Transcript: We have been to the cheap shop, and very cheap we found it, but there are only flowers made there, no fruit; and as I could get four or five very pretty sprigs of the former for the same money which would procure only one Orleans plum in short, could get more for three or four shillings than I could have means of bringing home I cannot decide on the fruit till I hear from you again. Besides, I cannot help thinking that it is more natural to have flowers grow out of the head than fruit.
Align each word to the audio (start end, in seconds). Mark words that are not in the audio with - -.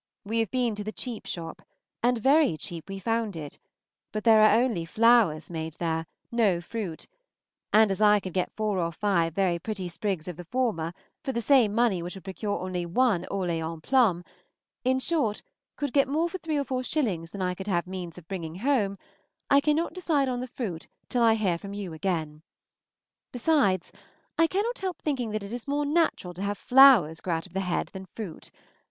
We 0.25 0.39
have 0.39 0.49
been 0.49 0.73
to 0.73 0.83
the 0.83 0.91
cheap 0.91 1.27
shop, 1.27 1.61
and 2.01 2.17
very 2.17 2.57
cheap 2.57 2.89
we 2.89 2.97
found 2.97 3.35
it, 3.35 3.59
but 4.11 4.23
there 4.23 4.41
are 4.41 4.59
only 4.59 4.83
flowers 4.83 5.51
made 5.51 5.75
there, 5.75 6.07
no 6.31 6.59
fruit; 6.59 7.05
and 7.71 7.91
as 7.91 8.01
I 8.01 8.19
could 8.19 8.33
get 8.33 8.51
four 8.55 8.79
or 8.79 8.91
five 8.91 9.35
very 9.35 9.59
pretty 9.59 9.87
sprigs 9.89 10.27
of 10.27 10.37
the 10.37 10.45
former 10.45 10.93
for 11.23 11.31
the 11.33 11.39
same 11.39 11.75
money 11.75 12.01
which 12.01 12.15
would 12.15 12.23
procure 12.23 12.61
only 12.61 12.83
one 12.83 13.27
Orleans 13.29 13.81
plum 13.83 14.23
in 14.83 14.97
short, 14.97 15.43
could 15.75 15.93
get 15.93 16.07
more 16.07 16.27
for 16.27 16.39
three 16.39 16.57
or 16.57 16.63
four 16.63 16.81
shillings 16.81 17.29
than 17.29 17.43
I 17.43 17.53
could 17.53 17.67
have 17.67 17.85
means 17.85 18.17
of 18.17 18.27
bringing 18.27 18.55
home 18.55 18.97
I 19.51 19.61
cannot 19.61 19.93
decide 19.93 20.27
on 20.27 20.39
the 20.39 20.47
fruit 20.47 20.87
till 21.09 21.21
I 21.21 21.35
hear 21.35 21.59
from 21.59 21.75
you 21.75 21.93
again. 21.93 22.41
Besides, 23.31 23.91
I 24.35 24.47
cannot 24.47 24.79
help 24.79 24.99
thinking 25.03 25.29
that 25.29 25.43
it 25.43 25.53
is 25.53 25.67
more 25.67 25.85
natural 25.85 26.33
to 26.33 26.41
have 26.41 26.57
flowers 26.57 27.21
grow 27.21 27.35
out 27.35 27.45
of 27.45 27.53
the 27.53 27.59
head 27.59 27.89
than 27.93 28.07
fruit. 28.15 28.49